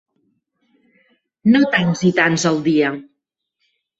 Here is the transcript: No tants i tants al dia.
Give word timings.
No 1.55 1.61
tants 1.77 2.01
i 2.11 2.13
tants 2.21 2.47
al 2.53 2.57
dia. 2.71 2.89